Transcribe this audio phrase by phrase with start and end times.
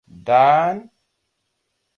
[0.27, 0.89] Darn!